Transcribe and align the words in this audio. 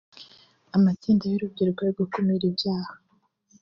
amatsinda 0.75 1.23
y’ 1.27 1.35
urubyiruko 1.37 1.81
yo 1.87 1.93
gukumira 1.99 2.43
ibyaha 2.51 2.93